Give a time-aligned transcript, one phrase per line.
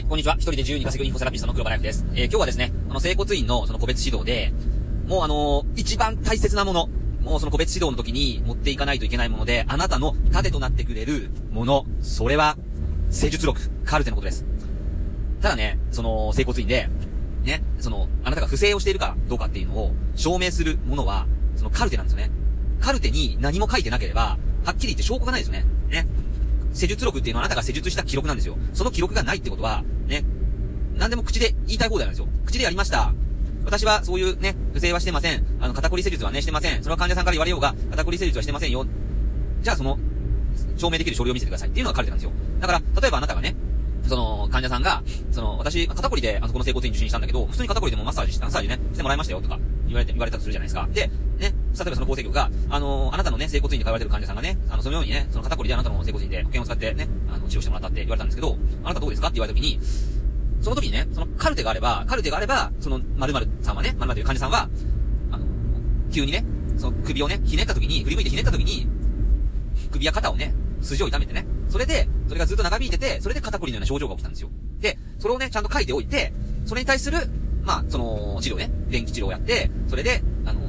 [0.00, 0.36] はい、こんにちは。
[0.36, 2.06] 一人で自由に稼ぐインフォセラピストの黒場ライフです。
[2.14, 4.50] えー、今日はですね、この整骨院のその個別指導で、
[5.06, 6.88] もうあのー、一番大切なもの、
[7.20, 12.56] もうその個別指導の時に持っていかないといけないもので、あなたの盾となってくれるもの、それは、
[13.10, 14.46] 施術録、カルテのことです。
[15.42, 16.88] ただね、その、整骨院で、
[17.42, 21.26] ね、その、あなたが不正をしているかどうかっていうのを証明するものは、
[21.56, 22.30] そのカルテなんですよね。
[22.80, 25.66] カルテに何も書いてなければ、はっきり言って証拠がないですよね。
[25.90, 26.06] ね。
[26.72, 28.56] 施術録っていうのはあなたが施術した記録なんですよ。
[28.72, 30.24] その記録がないってことは、ね、
[30.96, 32.28] 何でも口で言いたい放題なんですよ。
[32.46, 33.12] 口でやりました。
[33.64, 35.44] 私はそういうね、不正はしてません。
[35.60, 36.82] あの、肩こり施術はね、してません。
[36.82, 38.86] それは患者さんから言われようが、肩こり施術はしてませんよ。
[39.62, 39.98] じゃあその、
[40.76, 42.32] 証明できる書類を見せてくださいっていうのがカルテなんですよ。
[42.60, 43.54] だから、例えばあなたがね、
[44.08, 50.88] その、患者さんが、その、私、肩こりで、あそこの整骨院受診したんだけど、普通に肩こりでもマッサージした、マッサージね、してもらいましたよ、とか、言われて、言われたとするじゃないですか。
[50.92, 51.10] で、
[51.78, 59.80] 例えばその構成局が、あのー、あなたのね、整骨院に通われてる患者さんがね、あの、そのようにね、その肩こりであなたの整骨院で保険を使ってね、あの、治療してもらったって言われたんですけど、あなたどうですかって言われた時に、
[60.60, 64.68] その時にね、そのカルテがあれば、カルテがあれば、その、〇〇さんはね、〇〇という患者さんは、
[65.30, 65.46] あの、
[66.12, 66.44] 急にね、
[66.76, 68.86] その首をね、ひねった時に、振り向いてひねった時に、
[69.90, 74.50] 首や肩をね、筋を痛めてね、それで、それがずっと長引いてて、それで肩こりのような症状が起きたんですよ。
[74.80, 76.32] で、それをね、ちゃんと書いておいて、
[76.66, 77.18] それに対する、
[77.62, 80.64] まあ、その、治療ね、電気治療をやって、それで、あのー、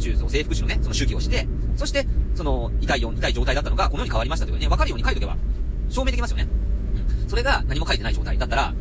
[0.00, 5.36] 手術を征服時のね、その手技をして、そして、その、痛いよ、痛い状態だったのが、このように変わりましたというね、わかるように書いとけば、
[5.88, 6.48] 証明できますよね。
[7.22, 7.28] うん。
[7.28, 8.74] それが何も書いてない状態だったら、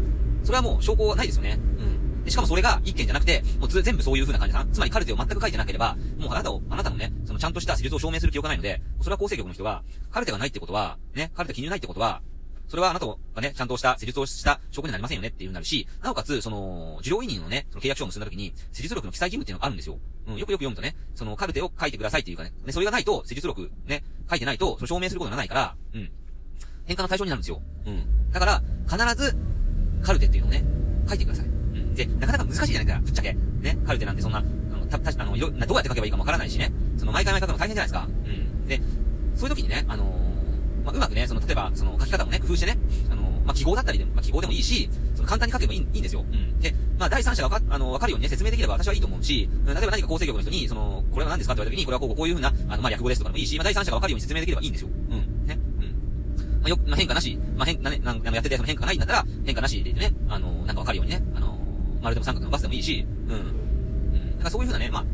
[0.44, 1.59] それはもう証拠はないですよね。
[1.78, 2.23] うん。
[2.23, 12.22] でしかもそれが一件じゃなくて、もう全部そういう風な感じさん、つまりカルテを全く書いてなければ、もうあなたを、あなたのね、そのちゃんとした施術を証明する記憶がないので、それは構成局の人が、カルテがないってことは、ね、カルテ記入ないってことは、
[12.70, 19.98] それはあなたがね、ちゃんとした施術をした証拠になりませんよねっていうなるし、なおかつ、その、受領委任のね、その契約書を結んだ時に、施術録の記載義務っていうのがあるんですよ。
[20.28, 26.11] うん、よくよく読むとね、そのカルテを書いてくださいっていうかね、ねそれがないと、施術録ね、書いてないと、それ証明することにないから、うん。
[26.86, 27.61] 変換の対象になるんですよ。
[27.88, 28.31] うん。
[28.31, 29.36] だから、必ず、
[30.04, 30.64] カルテっていうのをね、
[31.08, 31.45] 書いてください。
[31.45, 31.95] うん。
[31.95, 33.33] で、なかなか難しいじゃないから、ぶっちゃけ。
[33.33, 34.42] ね、カルテなんてそんな、あ
[34.78, 36.72] の、た、た、あの、よ、どうやって書けばいいかもわからないしね。
[36.98, 38.08] その、毎回毎回書くの大変じゃないですか。
[38.26, 38.67] うん。
[38.67, 38.82] で、
[39.36, 40.29] そういう時にね、あのー、
[40.89, 42.77] まあ、うまくね、その、例えば、その、書き方もね、工夫してね、
[43.11, 46.26] あのまあ、記号だったりでも、まあ、記号でもいいし、その簡単に書けばいいいいんですよ。
[46.32, 46.60] うん。
[46.60, 54.89] で、まあ、第三者がわか、あの、わかるようにね、説明できれば私はいいと思うし、例えば何か構成局の人に、その、これは何ですかって言われた時に、これはこうこういうふうな、あの、まあ、略語ですとかでもいいし、まあ、第三者がわかるように説明できればいいんですよ。
[55.10, 55.48] うん。
[55.48, 55.60] ね。
[55.80, 56.61] うん。
[56.61, 61.58] まあ、よ、まあ、変化なし、まあ、変、なね、なんかやってて、その変化がないんだったら、変化なしで言ってね、あの、なんかわかるようにね、あの、
[62.02, 63.33] 丸でも三角のバスでもいいし、うん。
[63.33, 64.32] うん。
[64.33, 65.05] だからそういうふうなね、まあ、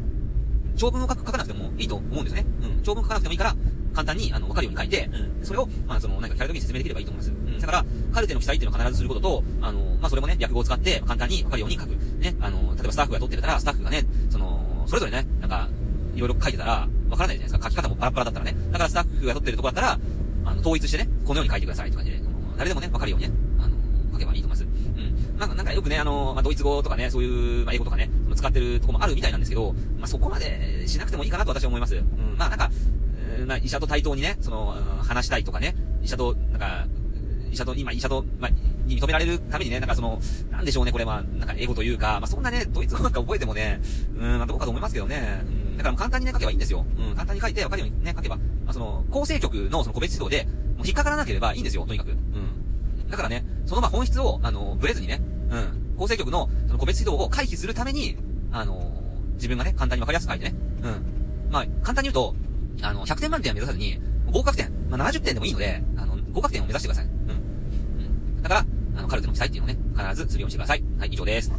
[0.75, 2.45] 長文を書く、書かなくてもいいと思うんですね。
[2.63, 2.83] うん。
[2.83, 3.55] 長文書かなくてもいいから、
[3.95, 5.45] 簡単に、あの、わかるように書いて、うん。
[5.45, 7.31] それを、まあ、その、なんか、キャラ時に説明できればいいと思います。
[7.31, 7.59] うん。
[7.59, 11.89] だから、カルテの記載っていうのを必ずすることと、あの、まあ、それもね、略語を使って、簡単にわかるように書く。
[12.19, 12.35] ね。
[12.41, 15.69] あの、例えばスタッフが撮ってたら、スタッフがね、その、それぞれね、なんか、
[16.13, 17.69] いろいろ書いてたら、わからないじゃないですか。
[17.69, 18.55] 書き方もパラパラだったらね。
[18.71, 19.99] だからスタッフが撮ってるとこだったら、
[20.45, 22.21] あの、統一してね、このように書いてくださいって感じで、
[22.57, 23.75] 誰でもね、わかるようにね、あの、
[24.13, 24.63] 書けばいいと思います。
[24.63, 24.67] う
[25.35, 25.39] ん。
[25.39, 31.95] なんか、なんかよくね、あの、まあ、ドイツ語とかね、そういう、まあ、英語とかね、使ってるとこもあるみたいなんですけど、まあ、そこまでしなくてもいいかなと私は思います。
[31.95, 32.37] うん。
[32.37, 32.71] まあ、なんか、
[33.45, 36.87] ま、医者と対等にね、その、話したいとかね、医者と、なんか、
[37.51, 38.49] 医者と、今、医者と、ま、
[38.85, 40.19] に認められるためにね、なんかその、
[40.51, 43.81] なんでしょうね、これは、なんか英語というか、まあ、そんなね、ドイツ語なんか覚えてもね、
[44.17, 45.41] うん、まあ、どうかと思いますけどね。
[45.43, 46.85] うん、だから簡単にね、書けばいいんですよ。
[46.97, 48.37] うん、簡単に書いてわかるようにね、書けば。
[48.37, 50.45] まあ、その、構成局のその個別指導で、
[50.77, 52.11] もう引っかからなければいいんですよ、とにかく。
[52.11, 53.09] うん。
[53.09, 58.17] だからね、そのま本質を、あの、ブレずにね、うん、構成局のその個別指導を回避するために、
[58.51, 59.01] あの、
[59.35, 61.51] 自分がね、簡単にわかりやすく書いてね、うん。
[61.51, 62.35] まあ、簡単に言うと、
[62.81, 63.99] あの、100点満点は目指さずに、
[64.31, 67.05] 合格点、まあ、70点でもいいので、あの、合格点を目指してください。
[67.05, 67.11] うん。
[67.11, 67.33] う
[68.39, 68.41] ん。
[68.41, 68.65] だから、
[68.97, 70.83] あの、カルテの記載っていうのをね、必ずするようにしてください。
[70.99, 71.51] はい、以上です。